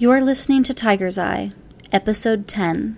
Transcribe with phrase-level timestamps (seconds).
[0.00, 1.50] You're listening to Tiger's Eye,
[1.90, 2.96] Episode 10.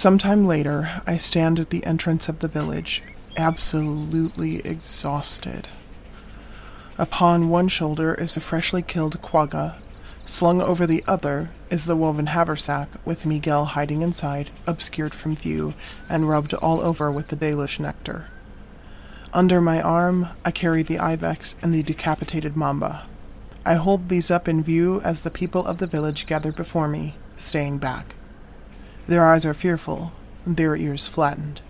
[0.00, 3.02] Sometime later, I stand at the entrance of the village,
[3.36, 5.68] absolutely exhausted.
[6.96, 9.76] Upon one shoulder is a freshly killed quagga.
[10.24, 15.74] Slung over the other is the woven haversack, with Miguel hiding inside, obscured from view,
[16.08, 18.28] and rubbed all over with the Dalish nectar.
[19.34, 23.06] Under my arm, I carry the ibex and the decapitated mamba.
[23.66, 27.16] I hold these up in view as the people of the village gather before me,
[27.36, 28.14] staying back.
[29.10, 30.12] Their eyes are fearful,
[30.46, 31.62] their ears flattened.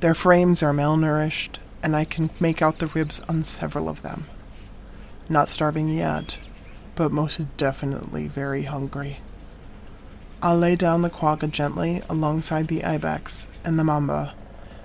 [0.00, 4.24] Their frames are malnourished, and I can make out the ribs on several of them.
[5.28, 6.38] Not starving yet,
[6.94, 9.18] but most definitely very hungry.
[10.40, 14.32] I'll lay down the quagga gently alongside the ibex and the mamba,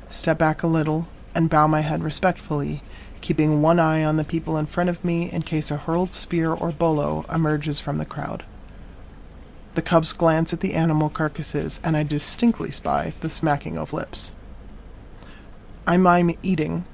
[0.10, 2.84] step back a little, and bow my head respectfully,
[3.22, 6.52] keeping one eye on the people in front of me in case a hurled spear
[6.52, 8.44] or bolo emerges from the crowd.
[9.76, 14.32] The cubs glance at the animal carcasses, and I distinctly spy the smacking of lips.
[15.86, 16.86] I mime eating,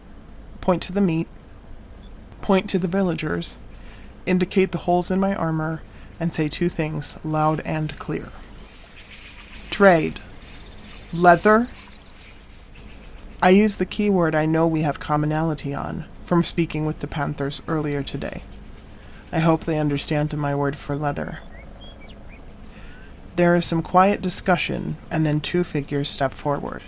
[0.61, 1.27] point to the meat,
[2.41, 3.59] point to the villagers,
[4.25, 5.83] indicate the holes in my armor,
[6.19, 8.29] and say two things loud and clear
[9.69, 10.19] Trade.
[11.13, 11.67] Leather.
[13.43, 17.61] I use the keyword I know we have commonality on from speaking with the Panthers
[17.67, 18.41] earlier today.
[19.31, 21.39] I hope they understand my word for leather.
[23.35, 26.83] There is some quiet discussion, and then two figures step forward.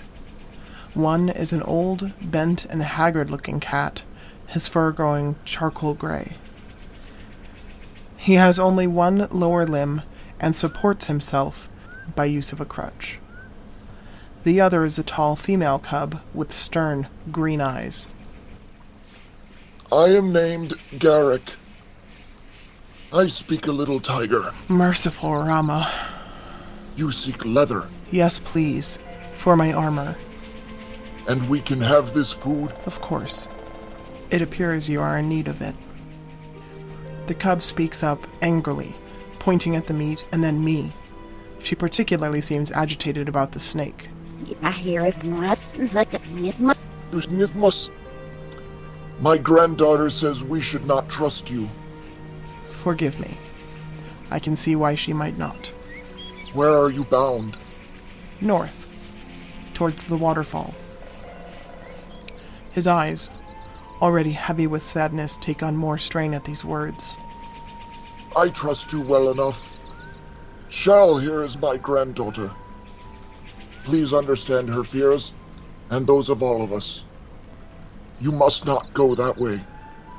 [0.93, 4.03] One is an old, bent, and haggard looking cat,
[4.47, 6.33] his fur growing charcoal gray.
[8.17, 10.01] He has only one lower limb
[10.39, 11.69] and supports himself
[12.15, 13.19] by use of a crutch.
[14.43, 18.11] The other is a tall female cub with stern, green eyes.
[19.91, 21.49] I am named Garak.
[23.11, 24.53] I speak a little tiger.
[24.67, 25.91] Merciful Rama.
[26.95, 28.99] You seek leather, Yes, please.
[29.35, 30.15] For my armor.
[31.27, 32.71] and we can have this food.
[32.85, 33.47] Of course.
[34.29, 35.75] It appears you are in need of it.
[37.27, 38.93] The cub speaks up angrily,
[39.39, 40.91] pointing at the meat and then me.
[41.59, 44.09] She particularly seems agitated about the snake.
[49.21, 51.69] My granddaughter says we should not trust you.
[52.71, 53.37] Forgive me.
[54.29, 55.71] I can see why she might not.
[56.53, 57.57] Where are you bound?
[58.39, 58.87] North,
[59.73, 60.75] towards the waterfall.
[62.73, 63.31] His eyes,
[63.99, 67.17] already heavy with sadness, take on more strain at these words.
[68.35, 69.59] I trust you well enough.
[70.69, 72.51] Shall here is my granddaughter.
[73.83, 75.33] Please understand her fears
[75.89, 77.03] and those of all of us.
[78.19, 79.57] You must not go that way.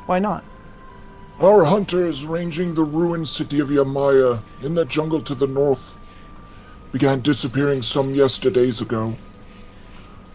[0.06, 0.44] Why not?
[1.40, 5.94] Our hunter is ranging the ruined city of Yemaya in the jungle to the north
[6.94, 9.16] began disappearing some yesterdays ago.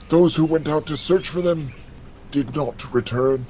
[0.10, 1.72] Those who went out to search for them
[2.32, 3.48] did not return.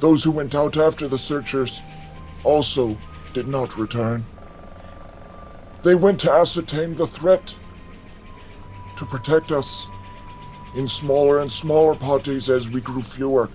[0.00, 1.80] Those who went out after the searchers
[2.42, 2.98] also
[3.32, 4.24] did not return.
[5.84, 7.54] They went to ascertain the threat,
[8.96, 9.86] to protect us
[10.74, 13.48] in smaller and smaller parties as we grew fewer.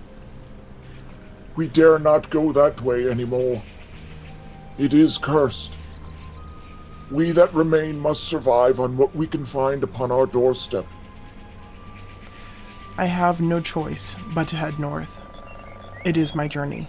[1.56, 3.62] We dare not go that way anymore.
[4.78, 5.79] It is cursed.
[7.10, 10.86] We that remain must survive on what we can find upon our doorstep.
[12.96, 15.18] I have no choice but to head north.
[16.04, 16.88] It is my journey.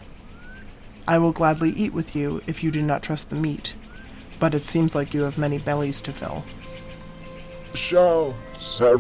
[1.08, 3.74] I will gladly eat with you if you do not trust the meat,
[4.40, 6.44] but it seems like you have many bellies to fill.
[7.74, 8.98] Shall Sarah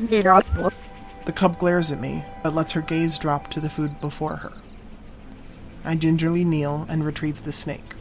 [0.00, 0.72] Garak.
[1.26, 4.52] The cub glares at me, but lets her gaze drop to the food before her.
[5.84, 7.94] I gingerly kneel and retrieve the snake.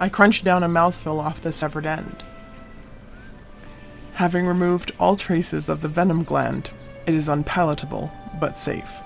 [0.00, 2.24] I crunch down a mouthful off the severed end.
[4.14, 6.70] Having removed all traces of the venom gland,
[7.06, 9.00] it is unpalatable but safe.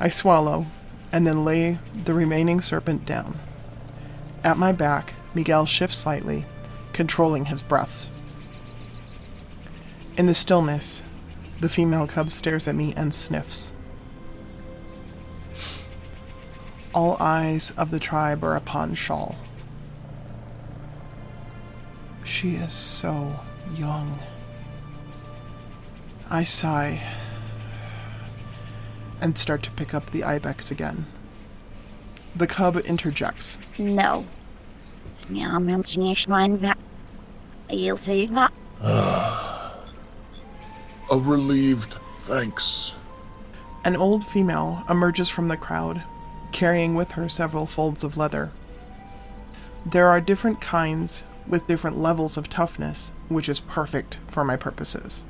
[0.00, 0.66] I swallow
[1.12, 3.38] and then lay the remaining serpent down.
[4.44, 6.44] At my back, Miguel shifts slightly,
[6.92, 8.10] controlling his breaths.
[10.16, 11.02] In the stillness,
[11.60, 13.72] the female cub stares at me and sniffs.
[16.94, 19.36] All eyes of the tribe are upon Shall.
[22.24, 23.32] She is so
[23.74, 24.18] young.
[26.30, 27.02] I sigh
[29.20, 31.06] and start to pick up the ibex again.
[32.36, 33.58] The cub interjects.
[33.78, 34.24] No.
[35.30, 36.78] Ja, men nicht mein Werk.
[37.70, 38.52] You'll see that.
[41.10, 42.94] A relieved thanks.
[43.84, 46.02] An old female emerges from the crowd,
[46.52, 48.50] carrying with her several folds of leather.
[49.86, 55.24] There are different kinds with different levels of toughness, which is perfect for my purposes.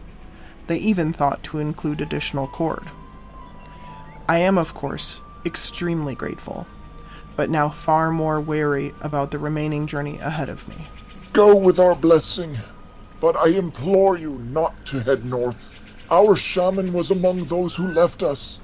[0.66, 2.90] They even thought to include additional cord.
[4.28, 6.66] I am, of course, extremely grateful,
[7.36, 10.86] but now far more wary about the remaining journey ahead of me.
[11.32, 12.58] Go with our blessing,
[13.20, 15.56] but I implore you not to head north.
[16.10, 18.58] Our shaman was among those who left us.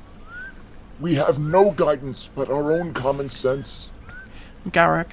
[1.01, 3.91] We have no guidance but our own common sense.
[4.69, 5.13] Garak,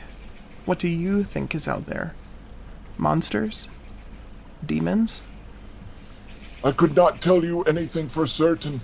[0.65, 2.13] what do you think is out there?
[2.97, 3.69] Monsters?
[4.65, 5.23] Demons?
[6.63, 8.81] I could not tell you anything for certain,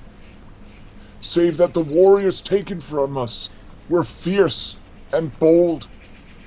[1.21, 3.49] save that the warriors taken from us
[3.87, 4.75] were fierce
[5.13, 5.87] and bold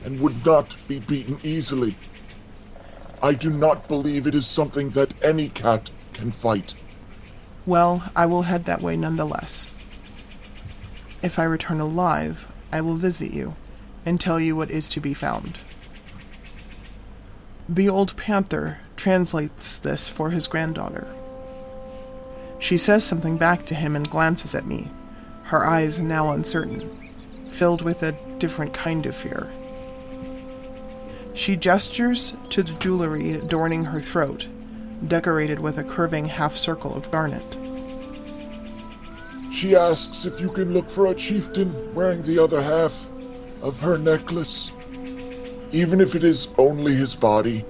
[0.04, 1.96] and would not be beaten easily.
[3.22, 6.74] I do not believe it is something that any cat can fight.
[7.66, 9.68] Well, I will head that way nonetheless.
[11.22, 13.54] If I return alive, I will visit you
[14.06, 15.58] and tell you what is to be found.
[17.68, 21.06] The old panther translates this for his granddaughter.
[22.58, 24.90] She says something back to him and glances at me,
[25.44, 27.10] her eyes now uncertain,
[27.50, 29.50] filled with a different kind of fear.
[31.34, 34.46] She gestures to the jewelry adorning her throat,
[35.06, 37.56] decorated with a curving half circle of garnet.
[39.52, 42.94] She asks if you can look for a chieftain wearing the other half
[43.62, 44.70] of her necklace,
[45.72, 47.64] even if it is only his body.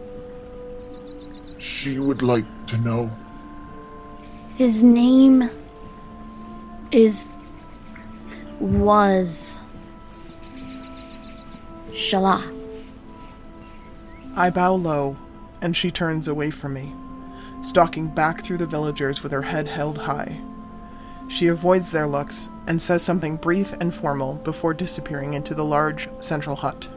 [1.59, 3.11] She would like to know.
[4.57, 5.49] His name
[6.93, 7.35] is.
[8.61, 9.59] was.
[11.93, 12.57] Shala.
[14.37, 15.17] I bow low,
[15.63, 16.93] and she turns away from me,
[17.63, 20.41] stalking back through the villagers with her head held high.
[21.31, 26.09] She avoids their looks and says something brief and formal before disappearing into the large
[26.19, 26.89] central hut.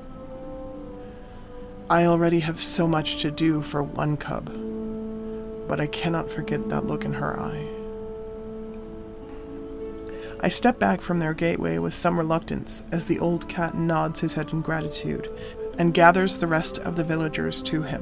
[1.87, 4.47] I already have so much to do for one cub,
[5.67, 7.67] but I cannot forget that look in her eye.
[10.39, 14.33] I step back from their gateway with some reluctance as the old cat nods his
[14.33, 15.29] head in gratitude
[15.77, 18.01] and gathers the rest of the villagers to him.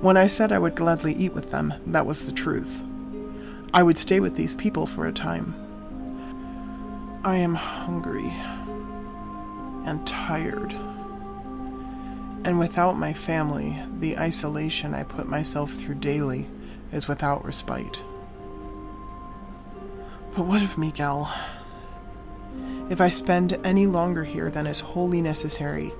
[0.00, 2.82] When I said I would gladly eat with them, that was the truth.
[3.74, 5.52] I would stay with these people for a time.
[7.24, 8.32] I am hungry
[9.84, 10.72] and tired.
[12.44, 16.46] And without my family, the isolation I put myself through daily
[16.92, 18.00] is without respite.
[20.36, 21.34] But what of Miguel?
[22.90, 25.92] If I spend any longer here than is wholly necessary,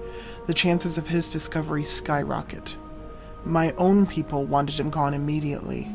[0.46, 2.76] the chances of his discovery skyrocket.
[3.44, 5.90] My own people wanted him gone immediately.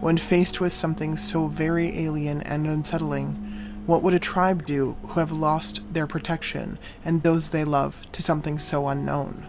[0.00, 3.34] When faced with something so very alien and unsettling,
[3.84, 8.22] what would a tribe do who have lost their protection and those they love to
[8.22, 9.46] something so unknown?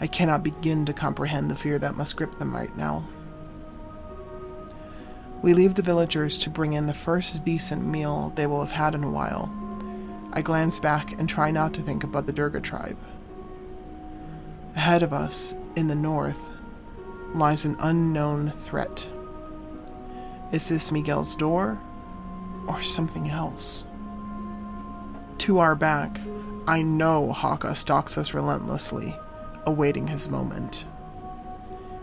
[0.00, 3.04] I cannot begin to comprehend the fear that must grip them right now.
[5.42, 8.94] We leave the villagers to bring in the first decent meal they will have had
[8.94, 9.52] in a while.
[10.32, 12.98] I glance back and try not to think about the Durga tribe.
[14.76, 16.42] Ahead of us, in the north,
[17.34, 19.08] lies an unknown threat.
[20.52, 21.78] Is this Miguel's door
[22.66, 23.84] or something else?
[25.38, 26.20] To our back,
[26.66, 29.16] I know Haka stalks us relentlessly,
[29.66, 30.84] awaiting his moment.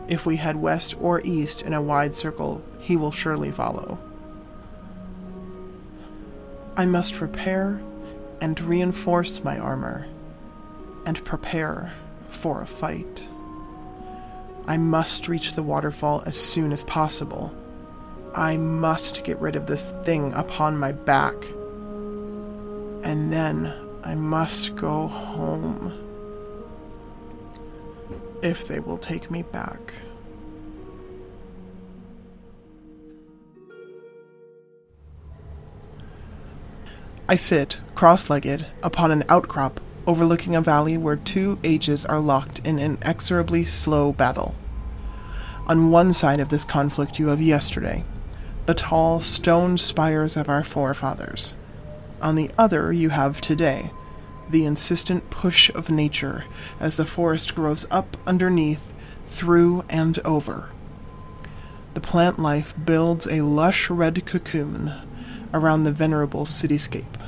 [0.08, 3.98] If we head west or east in a wide circle, he will surely follow.
[6.76, 7.82] I must repair
[8.42, 10.08] and reinforce my armor
[11.06, 11.94] and prepare
[12.30, 13.28] for a fight.
[14.68, 17.54] I must reach the waterfall as soon as possible.
[18.36, 21.36] I must get rid of this thing upon my back.
[23.04, 23.74] And then
[24.04, 25.94] I must go home.
[28.42, 29.94] If they will take me back.
[37.30, 42.60] I sit, cross legged, upon an outcrop overlooking a valley where two ages are locked
[42.60, 44.56] in inexorably slow battle.
[45.68, 48.04] On one side of this conflict, you have yesterday,
[48.66, 51.56] the tall stone spires of our forefathers.
[52.22, 53.92] On the other, you have today,
[54.50, 56.46] the insistent push of nature
[56.80, 58.94] as the forest grows up underneath,
[59.28, 60.70] through, and over.
[61.94, 64.94] The plant life builds a lush red cocoon
[65.54, 67.20] around the venerable cityscape,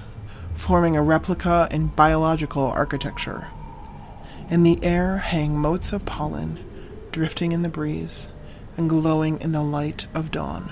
[0.55, 3.47] forming a replica in biological architecture.
[4.49, 6.59] In the air hang motes of pollen,
[7.11, 8.29] drifting in the breeze
[8.77, 10.71] and glowing in the light of dawn.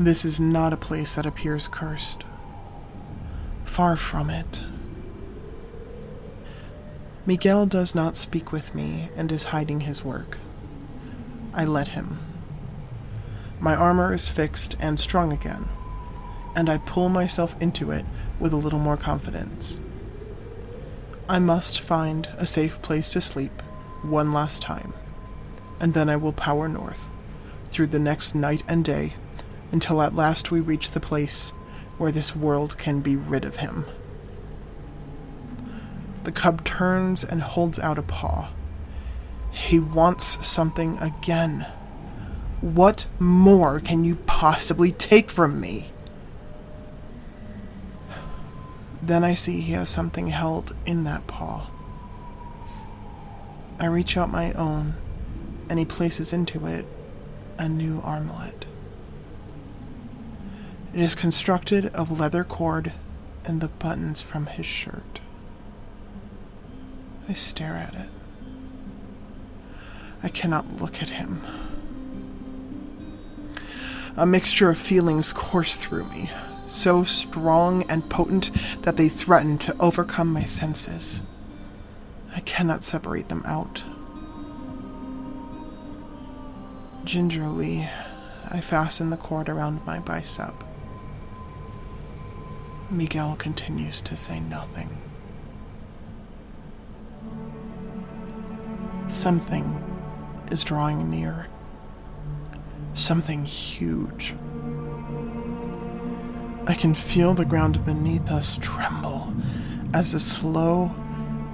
[0.00, 2.24] This is not a place that appears cursed.
[3.66, 4.62] Far from it.
[7.26, 10.38] Miguel does not speak with me and is hiding his work.
[11.52, 12.18] I let him.
[13.60, 15.68] My armor is fixed and strong again,
[16.56, 18.06] and I pull myself into it
[18.38, 19.80] with a little more confidence.
[21.28, 23.60] I must find a safe place to sleep
[24.00, 24.94] one last time,
[25.78, 27.10] and then I will power north
[27.70, 29.12] through the next night and day
[29.72, 31.52] until at last we reach the place
[31.98, 33.84] where this world can be rid of him.
[36.24, 38.50] The cub turns and holds out a paw.
[39.50, 41.66] He wants something again.
[42.60, 45.90] What more can you possibly take from me?
[49.02, 51.70] Then I see he has something held in that paw.
[53.78, 54.94] I reach out my own,
[55.70, 56.86] and he places into it
[57.58, 58.66] a new armlet.
[60.92, 62.92] It is constructed of leather cord
[63.44, 65.20] and the buttons from his shirt.
[67.28, 68.08] I stare at it.
[70.24, 71.42] I cannot look at him.
[74.16, 76.28] A mixture of feelings course through me,
[76.66, 78.50] so strong and potent
[78.82, 81.22] that they threaten to overcome my senses.
[82.34, 83.84] I cannot separate them out.
[87.04, 87.88] Gingerly,
[88.48, 90.64] I fasten the cord around my bicep.
[92.90, 94.98] Miguel continues to say nothing.
[99.06, 99.80] Something
[100.50, 101.46] is drawing near.
[102.94, 104.34] Something huge.
[106.66, 109.32] I can feel the ground beneath us tremble
[109.94, 110.92] as the slow,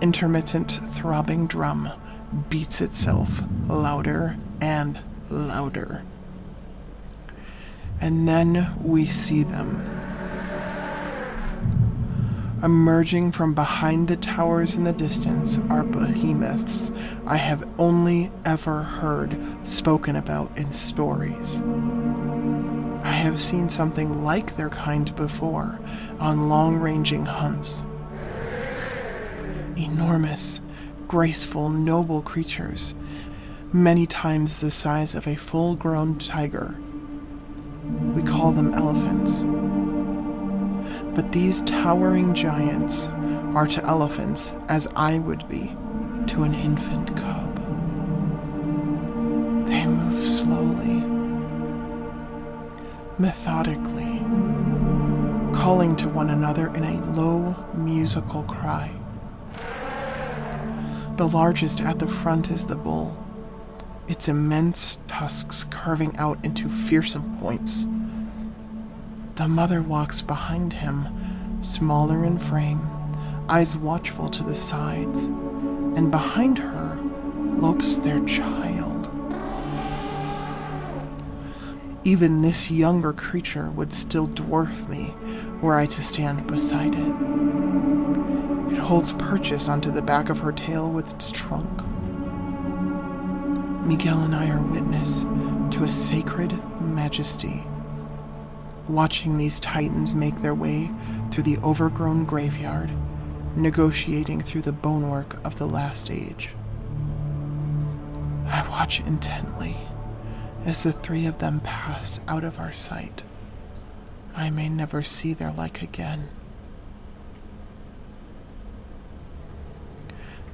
[0.01, 1.91] intermittent throbbing drum
[2.49, 6.03] beats itself louder and louder.
[8.01, 9.96] And then we see them
[12.63, 16.91] Emerging from behind the towers in the distance are behemoths
[17.27, 21.63] I have only ever heard spoken about in stories.
[23.03, 25.79] I have seen something like their kind before
[26.19, 27.85] on long ranging hunts.
[29.77, 30.63] Enormous,
[31.07, 32.95] graceful, noble creatures,
[33.71, 36.75] many times the size of a full grown tiger.
[38.15, 39.45] We call them elephants.
[41.17, 43.09] But these towering giants
[43.55, 45.75] are to elephants as I would be
[46.27, 47.57] to an infant cub.
[49.67, 51.03] They move slowly,
[53.19, 54.19] methodically,
[55.59, 58.91] calling to one another in a low musical cry.
[61.17, 63.17] The largest at the front is the bull,
[64.07, 67.87] its immense tusks curving out into fearsome points
[69.37, 71.07] the mother walks behind him,
[71.61, 72.89] smaller in frame,
[73.51, 76.99] eyes watchful to the sides, and behind her
[77.59, 79.11] lopes their child.
[82.05, 85.13] Even this younger creature would still dwarf me
[85.61, 87.15] were I to stand beside it.
[88.73, 91.83] It holds purchase onto the back of her tail with its trunk.
[93.87, 95.25] Miguel and I are witness
[95.73, 97.67] to a sacred majesty
[98.89, 100.91] watching these titans make their way
[101.31, 102.91] through the overgrown graveyard,
[103.57, 106.51] negotiating through the bonework of the last age.
[108.47, 109.77] I watch intently
[110.65, 113.23] as the three of them pass out of our sight.
[114.35, 116.29] I may never see their like again.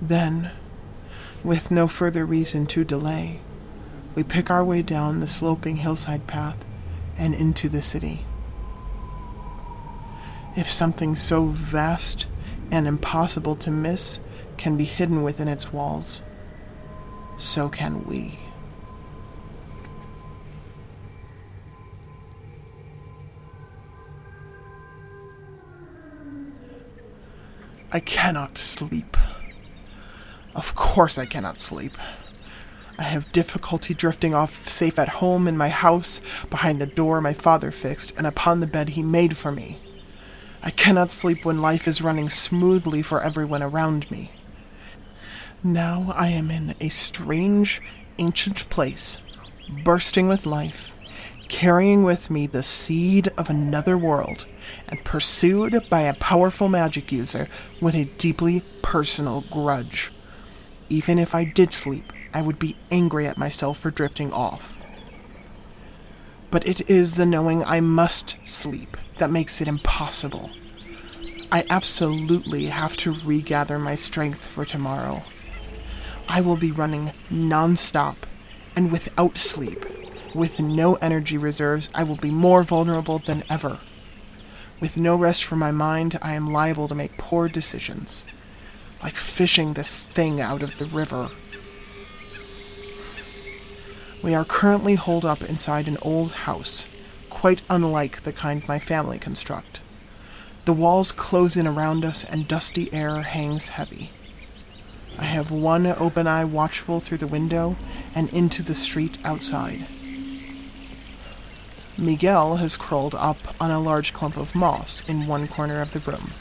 [0.00, 0.50] Then,
[1.44, 3.40] with no further reason to delay,
[4.14, 6.64] we pick our way down the sloping hillside path
[7.18, 8.24] and into the city.
[10.56, 12.26] If something so vast
[12.70, 14.20] and impossible to miss
[14.56, 16.22] can be hidden within its walls,
[17.38, 18.38] so can we.
[27.94, 29.18] I cannot sleep.
[30.54, 31.96] Of course, I cannot sleep.
[33.02, 37.32] I have difficulty drifting off safe at home in my house, behind the door my
[37.32, 39.80] father fixed, and upon the bed he made for me.
[40.62, 44.30] I cannot sleep when life is running smoothly for everyone around me.
[45.64, 47.82] Now I am in a strange,
[48.18, 49.18] ancient place,
[49.82, 50.94] bursting with life,
[51.48, 54.46] carrying with me the seed of another world,
[54.88, 57.48] and pursued by a powerful magic user
[57.80, 60.12] with a deeply personal grudge.
[60.88, 64.76] Even if I did sleep, I would be angry at myself for drifting off.
[66.50, 70.50] But it is the knowing I must sleep that makes it impossible.
[71.50, 75.22] I absolutely have to regather my strength for tomorrow.
[76.28, 78.16] I will be running nonstop
[78.74, 79.84] and without sleep.
[80.34, 83.80] With no energy reserves, I will be more vulnerable than ever.
[84.80, 88.24] With no rest for my mind, I am liable to make poor decisions,
[89.02, 91.30] like fishing this thing out of the river.
[94.22, 96.86] We are currently holed up inside an old house,
[97.28, 99.80] quite unlike the kind my family construct.
[100.64, 104.12] The walls close in around us, and dusty air hangs heavy.
[105.18, 107.76] I have one open eye watchful through the window
[108.14, 109.86] and into the street outside.
[111.98, 116.00] Miguel has crawled up on a large clump of moss in one corner of the
[116.00, 116.32] room.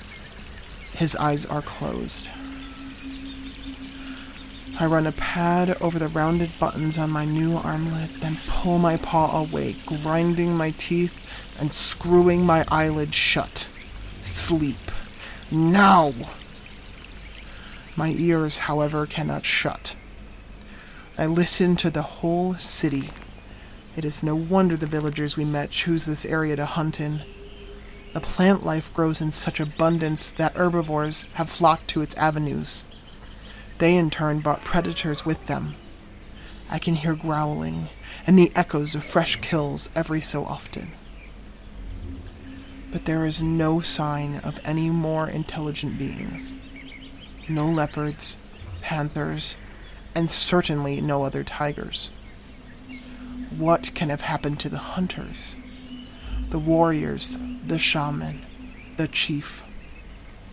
[0.93, 2.27] His eyes are closed.
[4.81, 8.97] I run a pad over the rounded buttons on my new armlet, then pull my
[8.97, 11.13] paw away, grinding my teeth
[11.59, 13.67] and screwing my eyelids shut.
[14.23, 14.91] Sleep.
[15.51, 16.15] Now!
[17.95, 19.95] My ears, however, cannot shut.
[21.15, 23.11] I listen to the whole city.
[23.95, 27.21] It is no wonder the villagers we met choose this area to hunt in.
[28.15, 32.83] The plant life grows in such abundance that herbivores have flocked to its avenues.
[33.81, 35.73] They in turn brought predators with them.
[36.69, 37.89] I can hear growling
[38.27, 40.91] and the echoes of fresh kills every so often.
[42.91, 46.53] But there is no sign of any more intelligent beings.
[47.49, 48.38] No leopards,
[48.82, 49.56] panthers,
[50.13, 52.12] and certainly no other tigers.
[53.49, 55.56] What can have happened to the hunters?
[56.51, 58.45] The warriors, the shaman,
[58.97, 59.63] the chief,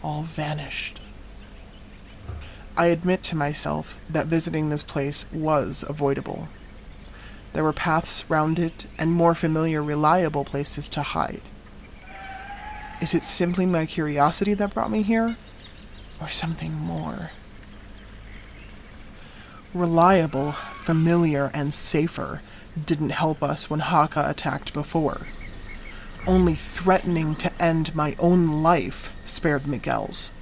[0.02, 0.97] all vanished.
[2.78, 6.48] I admit to myself that visiting this place was avoidable.
[7.52, 11.42] There were paths round it and more familiar, reliable places to hide.
[13.02, 15.36] Is it simply my curiosity that brought me here?
[16.20, 17.32] Or something more?
[19.74, 22.42] Reliable, familiar, and safer
[22.86, 25.26] didn't help us when Haka attacked before.
[26.28, 30.32] Only threatening to end my own life spared Miguel's.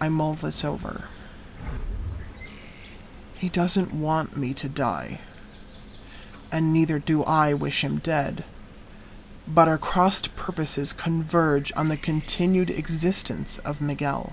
[0.00, 1.04] I mull this over.
[3.36, 5.20] He doesn't want me to die,
[6.50, 8.44] and neither do I wish him dead.
[9.46, 14.32] But our crossed purposes converge on the continued existence of Miguel.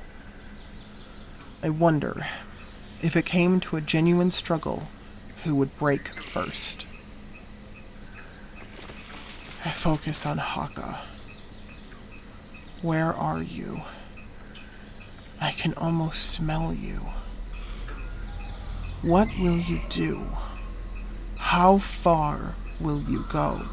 [1.61, 2.25] I wonder
[3.01, 4.87] if it came to a genuine struggle,
[5.43, 6.85] who would break first.
[9.65, 10.99] I focus on Haka.
[12.81, 13.81] Where are you?
[15.41, 17.01] I can almost smell you.
[19.01, 20.23] What will you do?
[21.35, 23.65] How far will you go?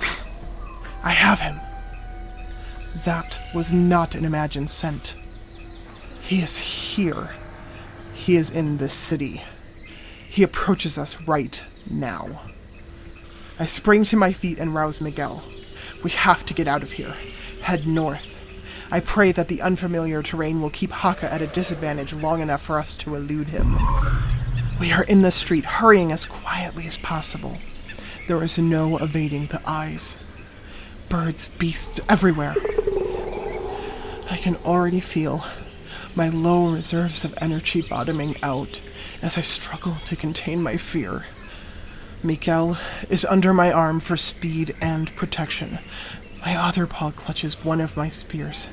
[1.04, 1.60] I have him.
[3.04, 5.14] That was not an imagined scent.
[6.20, 7.30] He is here.
[8.12, 9.40] He is in this city.
[10.28, 12.42] He approaches us right now.
[13.60, 15.44] I spring to my feet and rouse Miguel.
[16.02, 17.14] We have to get out of here.
[17.62, 18.38] Head north.
[18.90, 22.78] I pray that the unfamiliar terrain will keep Haka at a disadvantage long enough for
[22.78, 23.78] us to elude him.
[24.78, 27.58] We are in the street, hurrying as quietly as possible.
[28.28, 30.18] There is no evading the eyes.
[31.08, 32.54] Birds, beasts everywhere.
[34.30, 35.44] I can already feel
[36.14, 38.80] my low reserves of energy bottoming out
[39.22, 41.26] as I struggle to contain my fear.
[42.24, 42.78] Miguel
[43.10, 45.80] is under my arm for speed and protection.
[46.46, 48.68] My other paw clutches one of my spears,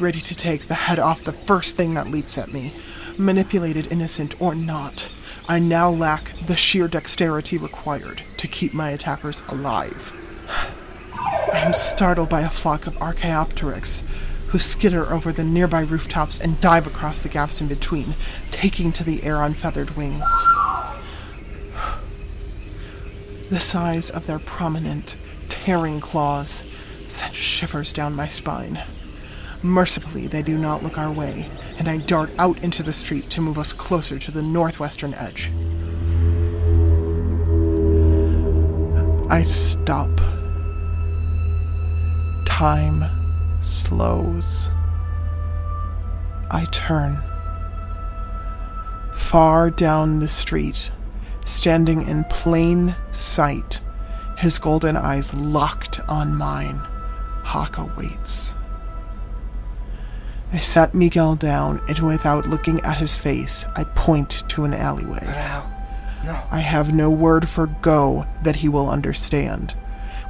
[0.00, 2.74] ready to take the head off the first thing that leaps at me.
[3.16, 5.10] Manipulated, innocent, or not,
[5.48, 10.12] I now lack the sheer dexterity required to keep my attackers alive.
[11.16, 14.02] I am startled by a flock of Archaeopteryx
[14.48, 18.14] who skitter over the nearby rooftops and dive across the gaps in between,
[18.50, 20.28] taking to the air on feathered wings.
[23.50, 25.16] The size of their prominent,
[25.48, 26.62] tearing claws
[27.08, 28.80] sent shivers down my spine.
[29.60, 33.40] Mercifully, they do not look our way, and I dart out into the street to
[33.40, 35.50] move us closer to the northwestern edge.
[39.28, 40.16] I stop.
[42.46, 43.04] Time
[43.62, 44.70] slows.
[46.52, 47.20] I turn.
[49.12, 50.92] Far down the street,
[51.50, 53.80] standing in plain sight,
[54.38, 56.80] his golden eyes locked on mine,
[57.42, 58.54] Haka waits.
[60.52, 65.24] I sat Miguel down, and without looking at his face, I point to an alleyway.
[66.24, 66.38] No.
[66.50, 69.74] I have no word for go that he will understand.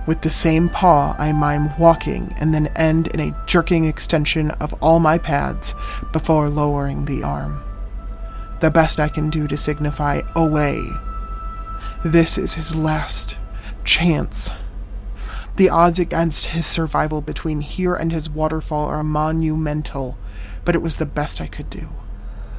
[0.07, 4.75] With the same paw, I mime walking and then end in a jerking extension of
[4.83, 5.75] all my pads
[6.13, 7.63] before lowering the arm.
[8.61, 10.83] The best I can do to signify away.
[12.05, 13.37] This is his last
[13.85, 14.51] chance.
[15.57, 20.17] The odds against his survival between here and his waterfall are monumental,
[20.65, 21.89] but it was the best I could do.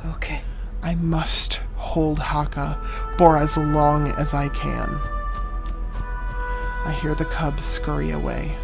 [0.06, 0.42] Okay.
[0.84, 2.80] I must hold Haka
[3.18, 5.00] for as long as I can.
[6.84, 8.56] I hear the cubs scurry away.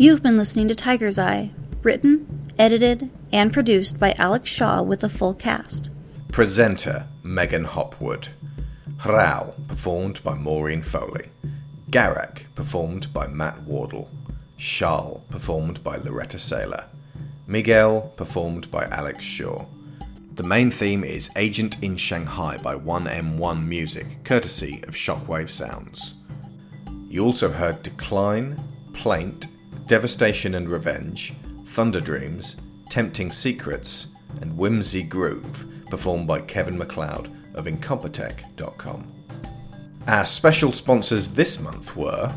[0.00, 1.50] You've been listening to Tiger's Eye,
[1.82, 5.90] written, edited, and produced by Alex Shaw with a full cast.
[6.32, 8.28] Presenter Megan Hopwood.
[8.96, 11.28] Hrao, performed by Maureen Foley.
[11.90, 14.08] Garak, performed by Matt Wardle.
[14.56, 16.84] Shall, performed by Laureta Sela.
[17.46, 19.66] Miguel, performed by Alex Shaw.
[20.34, 26.14] The main theme is Agent in Shanghai by 1M1 Music, courtesy of Shockwave Sounds.
[27.06, 28.58] You also heard Decline,
[28.94, 29.46] Plaint,
[29.86, 31.32] Devastation and Revenge,
[31.66, 32.56] Thunder Dreams,
[32.88, 34.08] Tempting Secrets,
[34.40, 39.12] and Whimsy Groove, performed by Kevin MacLeod of Incompetech.com.
[40.06, 42.32] Our special sponsors this month were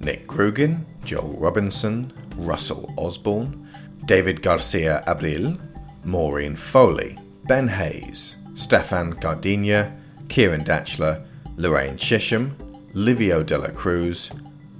[0.00, 3.68] Nick Grugin, Joel Robinson, Russell Osborne,
[4.04, 5.58] David Garcia Abril,
[6.04, 9.96] Maureen Foley, Ben Hayes, Stefan Gardenia,
[10.28, 11.24] Ciaran Dachtler,
[11.56, 12.56] Lorraine Chisholm,
[12.92, 14.30] Livio Dela Cruz,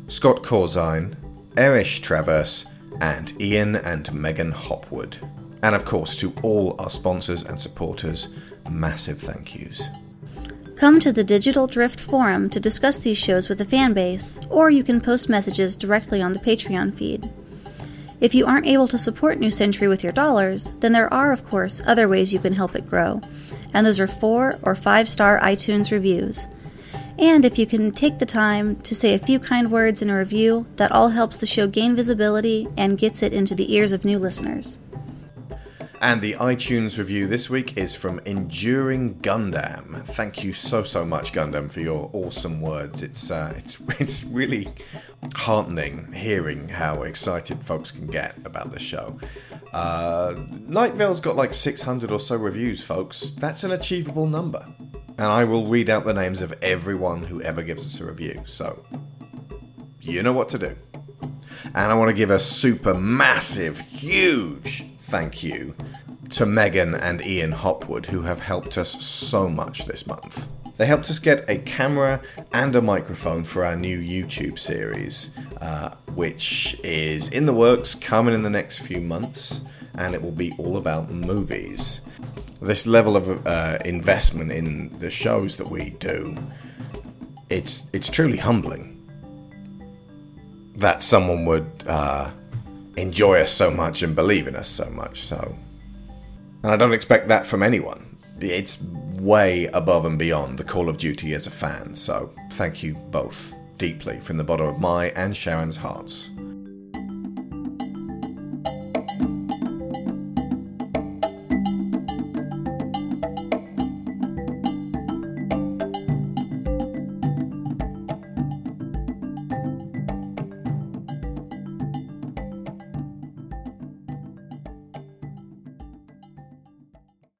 [0.09, 1.16] Scott Corzine,
[1.57, 2.66] Erish Traverse,
[3.01, 5.19] and Ian and Megan Hopwood.
[5.62, 8.29] And of course, to all our sponsors and supporters,
[8.71, 9.85] massive thank yous.
[10.77, 14.69] Come to the Digital Drift Forum to discuss these shows with the fan base, or
[14.69, 17.31] you can post messages directly on the Patreon feed.
[18.21, 21.45] If you aren't able to support New Century with your dollars, then there are, of
[21.45, 23.23] course, other ways you can help it grow,
[23.73, 26.47] and those are four or five star iTunes reviews.
[27.18, 30.18] And if you can take the time to say a few kind words in a
[30.18, 34.05] review, that all helps the show gain visibility and gets it into the ears of
[34.05, 34.81] new listeners.
[36.02, 40.05] And the iTunes review this week is from Enduring Gundam.
[40.05, 43.02] Thank you so so much, Gundam, for your awesome words.
[43.02, 44.68] It's uh, it's it's really
[45.35, 49.18] heartening hearing how excited folks can get about the show.
[49.72, 50.35] Uh,
[50.66, 53.31] Night Vale's got like 600 or so reviews, folks.
[53.31, 54.66] That's an achievable number.
[55.18, 58.42] And I will read out the names of everyone who ever gives us a review.
[58.44, 58.85] So,
[60.00, 60.76] you know what to do.
[61.64, 65.74] And I want to give a super massive, huge thank you
[66.31, 70.48] to Megan and Ian Hopwood, who have helped us so much this month.
[70.76, 72.20] They helped us get a camera
[72.52, 78.35] and a microphone for our new YouTube series, uh, which is in the works, coming
[78.35, 79.62] in the next few months,
[79.94, 82.02] and it will be all about movies.
[82.61, 86.37] This level of uh, investment in the shows that we do,
[87.51, 88.92] it's it's truly humbling
[90.77, 92.31] that someone would uh,
[92.97, 95.21] enjoy us so much and believe in us so much.
[95.21, 95.57] So,
[96.62, 98.19] and I don't expect that from anyone.
[98.40, 101.95] It's way above and beyond the Call of Duty as a fan.
[101.95, 106.31] So, thank you both deeply from the bottom of my and Sharon's hearts.